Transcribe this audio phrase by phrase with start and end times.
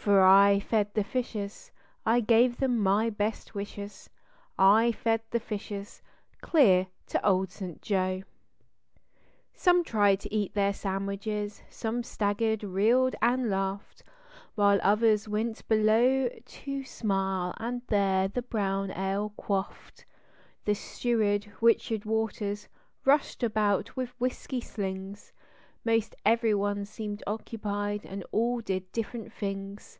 [0.00, 1.70] For I fed the fishes,
[2.06, 4.08] I gave them my best wishes,
[4.58, 6.00] I fed the fishes
[6.40, 7.82] clear to Old St.
[7.82, 8.16] Joe.
[8.16, 10.16] ss / //:/> Tin: n si IKS Some trier!
[10.16, 14.02] to eat their sandwiches, some staggered, reeled and laughed,
[14.54, 20.06] While others went below to smile, and there the brown ale quaffed.
[20.64, 22.68] The steward, Richard Waters,
[23.04, 25.34] rushed about with whiskey slings;
[25.82, 29.98] Most even one seemed occupied and all did different things.